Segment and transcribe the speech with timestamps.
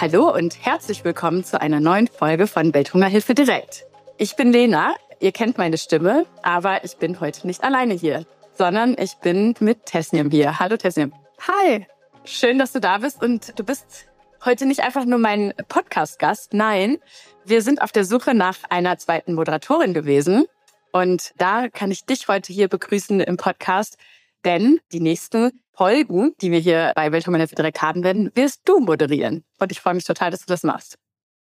[0.00, 3.84] Hallo und herzlich willkommen zu einer neuen Folge von Welthungerhilfe direkt.
[4.16, 8.24] Ich bin Lena, ihr kennt meine Stimme, aber ich bin heute nicht alleine hier,
[8.54, 10.58] sondern ich bin mit Tesnim hier.
[10.58, 11.12] Hallo Tesnim.
[11.46, 11.86] Hi.
[12.24, 14.06] Schön, dass du da bist und du bist
[14.42, 16.54] heute nicht einfach nur mein Podcast-Gast.
[16.54, 16.96] Nein,
[17.44, 20.46] wir sind auf der Suche nach einer zweiten Moderatorin gewesen.
[20.92, 23.98] Und da kann ich dich heute hier begrüßen im Podcast,
[24.46, 29.44] denn die nächsten Folgen, die wir hier bei Welthungerhilfe direkt haben werden, wirst du moderieren.
[29.58, 30.98] Und ich freue mich total, dass du das machst.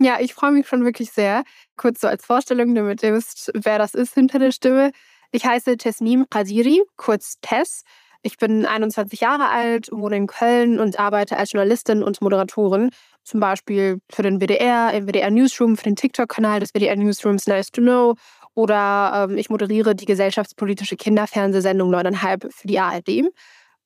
[0.00, 1.42] Ja, ich freue mich schon wirklich sehr.
[1.76, 4.92] Kurz so als Vorstellung, damit ihr wisst, wer das ist hinter der Stimme.
[5.32, 7.82] Ich heiße Tesnim Qadiri, kurz Tess.
[8.22, 12.90] Ich bin 21 Jahre alt, wohne in Köln und arbeite als Journalistin und Moderatorin.
[13.24, 17.70] Zum Beispiel für den WDR, im WDR Newsroom, für den TikTok-Kanal des WDR Newsrooms Nice
[17.70, 18.14] to Know.
[18.54, 23.30] Oder ähm, ich moderiere die gesellschaftspolitische Kinderfernsehsendung 9,5 für die ARD.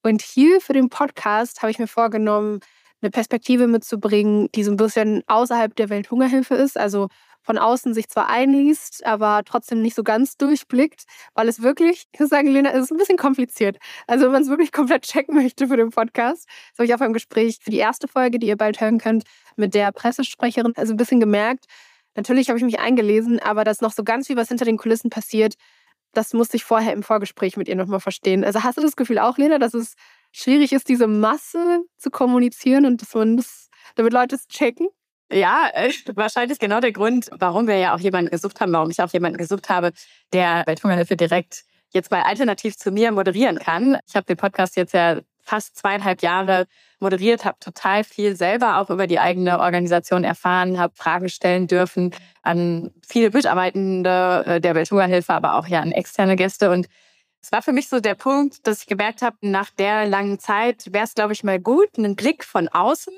[0.02, 2.60] Und hier für den Podcast habe ich mir vorgenommen,
[3.00, 6.78] eine Perspektive mitzubringen, die so ein bisschen außerhalb der Welthungerhilfe ist.
[6.78, 7.08] Also
[7.42, 12.20] von außen sich zwar einliest, aber trotzdem nicht so ganz durchblickt, weil es wirklich, ich
[12.20, 13.78] muss sagen, Lena, es ist ein bisschen kompliziert.
[14.06, 16.98] Also wenn man es wirklich komplett checken möchte für den Podcast, das habe ich auch
[16.98, 19.24] beim Gespräch für die erste Folge, die ihr bald hören könnt,
[19.56, 21.66] mit der Pressesprecherin, also ein bisschen gemerkt.
[22.14, 25.10] Natürlich habe ich mich eingelesen, aber dass noch so ganz viel was hinter den Kulissen
[25.10, 25.54] passiert,
[26.12, 28.44] das musste ich vorher im Vorgespräch mit ihr nochmal verstehen.
[28.44, 29.94] Also hast du das Gefühl auch, Lena, dass es
[30.32, 34.88] schwierig ist, diese Masse zu kommunizieren und dass man das, damit Leute es checken?
[35.32, 39.00] Ja, äh, wahrscheinlich genau der Grund, warum wir ja auch jemanden gesucht haben, warum ich
[39.00, 39.92] auch jemanden gesucht habe,
[40.32, 43.98] der Welthungerhilfe direkt jetzt mal alternativ zu mir moderieren kann.
[44.06, 46.66] Ich habe den Podcast jetzt ja fast zweieinhalb Jahre
[47.00, 52.14] moderiert, habe total viel selber auch über die eigene Organisation erfahren, habe Fragen stellen dürfen
[52.42, 56.70] an viele Mitarbeitende äh, der Welthungerhilfe, aber auch ja an externe Gäste.
[56.70, 56.86] Und
[57.42, 60.92] es war für mich so der Punkt, dass ich gemerkt habe, nach der langen Zeit
[60.92, 63.12] wäre es, glaube ich, mal gut, einen Blick von außen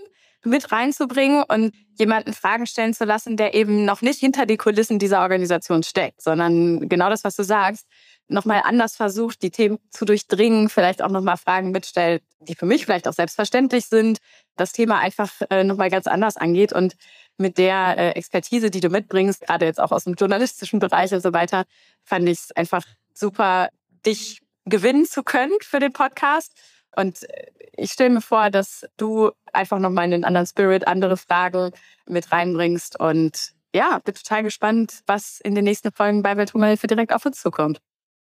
[0.45, 4.99] mit reinzubringen und jemanden Fragen stellen zu lassen, der eben noch nicht hinter die Kulissen
[4.99, 7.87] dieser Organisation steckt, sondern genau das, was du sagst,
[8.29, 12.85] nochmal anders versucht, die Themen zu durchdringen, vielleicht auch nochmal Fragen mitstellt, die für mich
[12.85, 14.19] vielleicht auch selbstverständlich sind,
[14.57, 16.97] das Thema einfach äh, nochmal ganz anders angeht und
[17.37, 21.23] mit der äh, Expertise, die du mitbringst, gerade jetzt auch aus dem journalistischen Bereich und
[21.23, 21.65] so weiter,
[22.05, 23.69] fand ich es einfach super,
[24.07, 26.53] dich gewinnen zu können für den Podcast.
[26.97, 31.73] Und äh, ich stelle mir vor, dass du einfach nochmal einen anderen Spirit, andere Fragen
[32.07, 32.99] mit reinbringst.
[33.01, 37.41] Und ja, bin total gespannt, was in den nächsten Folgen bei Welthungerhilfe direkt auf uns
[37.41, 37.81] zukommt.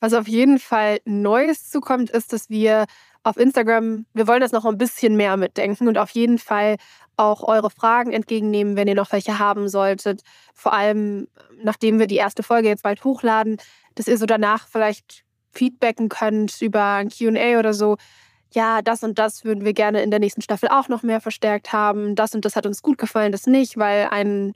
[0.02, 2.86] Was auf jeden Fall Neues zukommt, ist, dass wir
[3.22, 6.74] auf Instagram, wir wollen das noch ein bisschen mehr mitdenken und auf jeden Fall
[7.16, 10.22] auch eure Fragen entgegennehmen, wenn ihr noch welche haben solltet.
[10.54, 11.28] Vor allem,
[11.62, 13.58] nachdem wir die erste Folge jetzt bald hochladen,
[13.94, 17.96] dass ihr so danach vielleicht feedbacken könnt über ein QA oder so
[18.54, 21.72] ja, das und das würden wir gerne in der nächsten Staffel auch noch mehr verstärkt
[21.72, 22.16] haben.
[22.16, 24.52] Das und das hat uns gut gefallen, das nicht, weil ein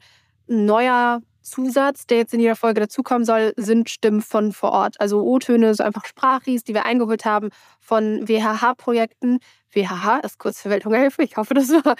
[0.49, 5.01] neuer Zusatz, der jetzt in jeder Folge dazukommen soll, sind Stimmen von vor Ort.
[5.01, 9.39] Also O-Töne, so einfach Sprachis, die wir eingeholt haben von WHH-Projekten.
[9.71, 11.23] WHH ist kurz für Welthungerhilfe.
[11.23, 11.97] Ich hoffe, das war.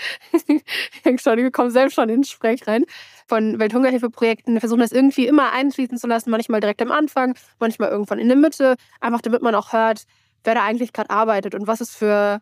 [0.49, 2.85] ich schon, wir kommen selbst schon ins Sprech rein.
[3.27, 7.91] Von Welthungerhilfe-Projekten Wir versuchen das irgendwie immer einfließen zu lassen, manchmal direkt am Anfang, manchmal
[7.91, 10.05] irgendwann in der Mitte, einfach damit man auch hört,
[10.45, 12.41] wer da eigentlich gerade arbeitet und was es für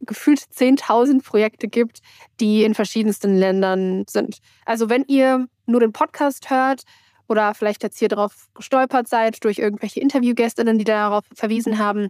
[0.00, 2.00] gefühlt 10.000 Projekte gibt,
[2.40, 4.38] die in verschiedensten Ländern sind.
[4.64, 6.82] Also wenn ihr nur den Podcast hört
[7.28, 12.08] oder vielleicht jetzt hier drauf gestolpert seid durch irgendwelche Interviewgästinnen, die darauf verwiesen haben,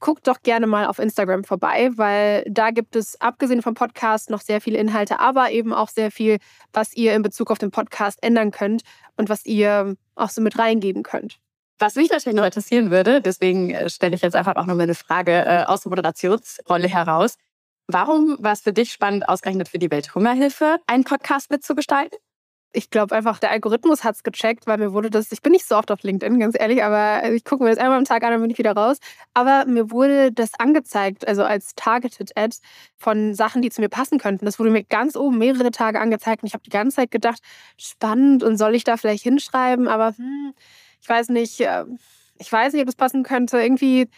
[0.00, 4.40] guckt doch gerne mal auf Instagram vorbei, weil da gibt es abgesehen vom Podcast noch
[4.40, 6.38] sehr viele Inhalte, aber eben auch sehr viel,
[6.72, 8.82] was ihr in Bezug auf den Podcast ändern könnt
[9.16, 11.40] und was ihr auch so mit reingeben könnt.
[11.78, 14.96] Was mich natürlich noch interessieren würde, deswegen äh, stelle ich jetzt einfach auch nochmal eine
[14.96, 17.36] Frage äh, aus der Moderationsrolle heraus.
[17.86, 22.18] Warum war es für dich spannend, ausgerechnet für die Welthungerhilfe einen Podcast mitzugestalten?
[22.72, 25.66] Ich glaube einfach, der Algorithmus hat es gecheckt, weil mir wurde das, ich bin nicht
[25.66, 28.32] so oft auf LinkedIn, ganz ehrlich, aber ich gucke mir das einmal am Tag an,
[28.32, 28.98] dann bin ich wieder raus.
[29.32, 32.56] Aber mir wurde das angezeigt, also als Targeted Ad
[32.98, 34.44] von Sachen, die zu mir passen könnten.
[34.44, 37.40] Das wurde mir ganz oben mehrere Tage angezeigt und ich habe die ganze Zeit gedacht,
[37.78, 40.52] spannend und soll ich da vielleicht hinschreiben, aber hm,
[41.00, 41.84] ich weiß nicht, äh,
[42.38, 43.60] ich weiß nicht, ob das passen könnte.
[43.60, 44.08] Irgendwie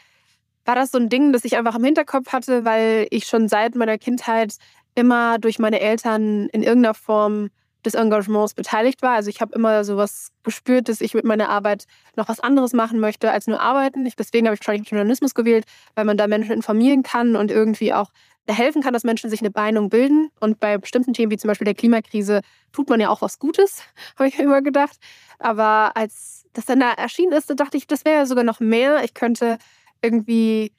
[0.64, 3.74] war das so ein Ding, das ich einfach im Hinterkopf hatte, weil ich schon seit
[3.74, 4.54] meiner Kindheit
[4.94, 7.50] immer durch meine Eltern in irgendeiner Form
[7.84, 9.14] des Engagements beteiligt war.
[9.14, 11.86] Also ich habe immer sowas gespürt, dass ich mit meiner Arbeit
[12.16, 14.08] noch was anderes machen möchte als nur arbeiten.
[14.18, 18.10] Deswegen habe ich wahrscheinlich Journalismus gewählt, weil man da Menschen informieren kann und irgendwie auch
[18.46, 20.30] helfen kann, dass Menschen sich eine Meinung bilden.
[20.40, 22.42] Und bei bestimmten Themen wie zum Beispiel der Klimakrise
[22.72, 23.82] tut man ja auch was Gutes,
[24.18, 24.98] habe ich mir immer gedacht.
[25.38, 28.60] Aber als das dann da erschienen ist, da dachte ich, das wäre ja sogar noch
[28.60, 29.04] mehr.
[29.04, 29.58] Ich könnte
[30.02, 30.72] irgendwie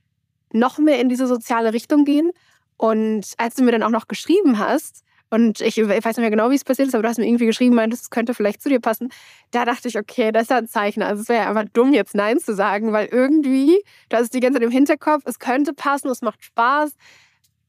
[0.54, 2.32] noch mehr in diese soziale Richtung gehen.
[2.78, 5.04] Und als du mir dann auch noch geschrieben hast,
[5.34, 7.26] Und ich, ich weiß nicht mehr genau, wie es passiert ist, aber du hast mir
[7.26, 9.08] irgendwie geschrieben, meintest, es könnte vielleicht zu dir passen.
[9.52, 11.02] Da dachte ich, okay, das ist ja ein Zeichen.
[11.02, 14.42] Also es wäre ja einfach dumm, jetzt Nein zu sagen, weil irgendwie, da ist die
[14.42, 16.96] ganze Zeit im Hinterkopf, es könnte passen, es macht Spaß.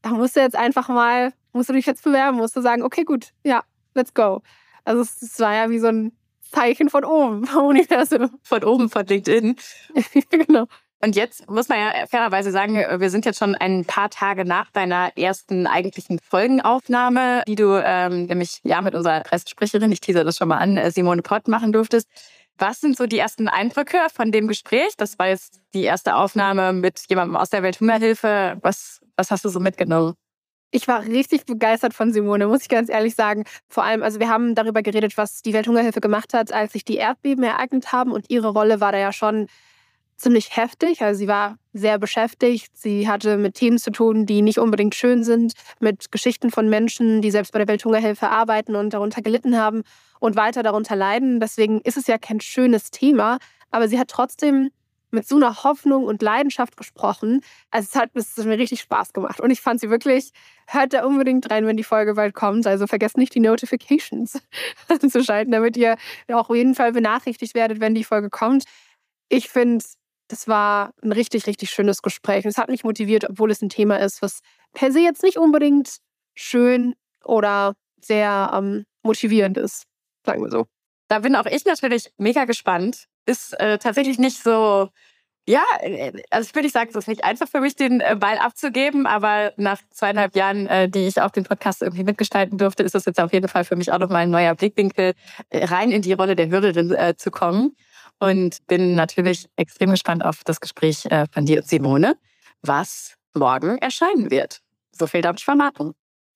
[0.01, 3.05] Da musst du jetzt einfach mal, musst du dich jetzt bewerben, musst du sagen, okay,
[3.05, 3.63] gut, ja,
[3.95, 4.41] let's go.
[4.83, 6.11] Also es, es war ja wie so ein
[6.53, 8.29] Zeichen von oben vom Universum.
[8.43, 9.55] Von oben von LinkedIn.
[10.29, 10.65] genau.
[11.01, 14.71] Und jetzt muss man ja fairerweise sagen, wir sind jetzt schon ein paar Tage nach
[14.71, 20.37] deiner ersten eigentlichen Folgenaufnahme, die du ähm, nämlich ja mit unserer Pressesprecherin, ich teaser das
[20.37, 22.07] schon mal an, äh, Simone Pott machen durftest.
[22.57, 24.93] Was sind so die ersten Eindrücke von dem Gespräch?
[24.95, 28.57] Das war jetzt die erste Aufnahme mit jemandem aus der Welthungerhilfe.
[28.61, 30.13] Was, was hast du so mitgenommen?
[30.75, 33.43] Ich war richtig begeistert von Simone, muss ich ganz ehrlich sagen.
[33.69, 36.95] Vor allem, also wir haben darüber geredet, was die Welthungerhilfe gemacht hat, als sich die
[36.95, 38.11] Erdbeben ereignet haben.
[38.11, 39.45] Und ihre Rolle war da ja schon
[40.17, 41.03] ziemlich heftig.
[41.03, 42.75] Also sie war sehr beschäftigt.
[42.75, 47.21] Sie hatte mit Themen zu tun, die nicht unbedingt schön sind, mit Geschichten von Menschen,
[47.21, 49.83] die selbst bei der Welthungerhilfe arbeiten und darunter gelitten haben
[50.19, 51.39] und weiter darunter leiden.
[51.39, 53.37] Deswegen ist es ja kein schönes Thema,
[53.69, 54.71] aber sie hat trotzdem
[55.13, 57.41] mit so einer Hoffnung und Leidenschaft gesprochen.
[57.71, 59.39] Also es hat, es hat mir richtig Spaß gemacht.
[59.39, 60.31] Und ich fand sie wirklich,
[60.67, 62.67] hört da unbedingt rein, wenn die Folge bald kommt.
[62.67, 64.41] Also vergesst nicht die Notifications
[64.87, 65.95] anzuschalten, damit ihr
[66.31, 68.63] auch auf jeden Fall benachrichtigt werdet, wenn die Folge kommt.
[69.29, 69.83] Ich finde,
[70.27, 72.45] das war ein richtig, richtig schönes Gespräch.
[72.45, 74.39] Und es hat mich motiviert, obwohl es ein Thema ist, was
[74.73, 75.97] per se jetzt nicht unbedingt
[76.35, 79.83] schön oder sehr ähm, motivierend ist,
[80.25, 80.65] sagen wir so.
[81.07, 83.05] Da bin auch ich natürlich mega gespannt.
[83.25, 84.89] Ist äh, tatsächlich nicht so,
[85.47, 88.15] ja, äh, also ich würde nicht sagen, es ist nicht einfach für mich, den äh,
[88.17, 92.83] Ball abzugeben, aber nach zweieinhalb Jahren, äh, die ich auch den Podcast irgendwie mitgestalten durfte,
[92.83, 95.13] ist das jetzt auf jeden Fall für mich auch nochmal ein neuer Blickwinkel,
[95.51, 97.75] rein in die Rolle der Hörerin zu kommen
[98.19, 102.15] und bin natürlich extrem gespannt auf das Gespräch von dir und Simone,
[102.61, 104.61] was morgen erscheinen wird.
[104.91, 105.93] So viel darf ich verraten.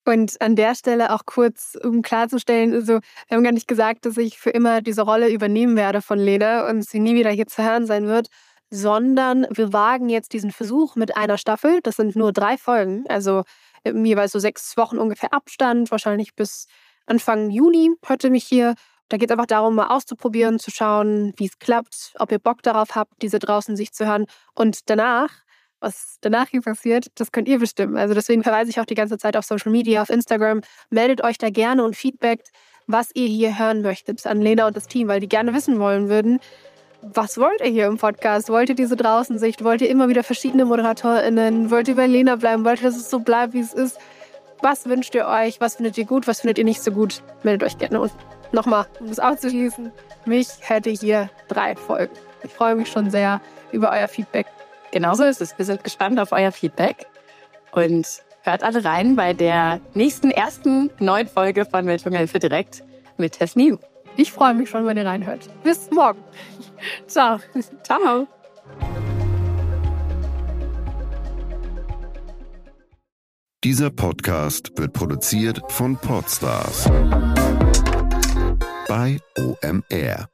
[0.08, 2.94] Und an der Stelle auch kurz, um klarzustellen, also
[3.28, 6.66] wir haben gar nicht gesagt, dass ich für immer diese Rolle übernehmen werde von Lena
[6.66, 8.28] und sie nie wieder hier zu hören sein wird,
[8.70, 11.80] sondern wir wagen jetzt diesen Versuch mit einer Staffel.
[11.82, 13.42] Das sind nur drei Folgen, also
[13.84, 16.68] jeweils so sechs Wochen ungefähr Abstand, wahrscheinlich bis
[17.04, 18.76] Anfang Juni hörte mich hier
[19.10, 22.62] da geht es einfach darum, mal auszuprobieren, zu schauen, wie es klappt, ob ihr Bock
[22.62, 24.26] darauf habt, diese draußen sich zu hören.
[24.54, 25.30] Und danach,
[25.80, 27.96] was danach hier passiert, das könnt ihr bestimmen.
[27.96, 30.60] Also deswegen verweise ich auch die ganze Zeit auf Social Media, auf Instagram.
[30.90, 32.50] Meldet euch da gerne und feedbackt,
[32.86, 36.08] was ihr hier hören möchtet an Lena und das Team, weil die gerne wissen wollen
[36.08, 36.40] würden,
[37.00, 38.48] was wollt ihr hier im Podcast?
[38.48, 39.62] Wollt ihr diese Draußensicht?
[39.62, 41.70] Wollt ihr immer wieder verschiedene ModeratorInnen?
[41.70, 42.64] Wollt ihr bei Lena bleiben?
[42.64, 43.98] Wollt ihr, dass es so bleibt, wie es ist?
[44.62, 45.60] Was wünscht ihr euch?
[45.60, 46.26] Was findet ihr gut?
[46.26, 47.22] Was findet ihr nicht so gut?
[47.44, 48.18] Meldet euch gerne unten
[48.52, 49.92] nochmal, um es auszuschließen,
[50.24, 52.14] mich hätte hier drei Folgen.
[52.42, 53.40] Ich freue mich schon sehr
[53.72, 54.46] über euer Feedback.
[54.90, 55.56] Genauso ist es.
[55.58, 57.06] Wir sind gespannt auf euer Feedback
[57.72, 58.06] und
[58.42, 62.82] hört alle rein bei der nächsten ersten neuen Folge von Welthungerhilfe direkt
[63.16, 63.78] mit Tess New.
[64.16, 65.48] Ich freue mich schon, wenn ihr reinhört.
[65.62, 66.22] Bis morgen.
[67.06, 67.38] Ciao.
[67.82, 68.26] Ciao.
[73.64, 76.88] Dieser Podcast wird produziert von Podstars
[78.88, 80.28] bei OMR.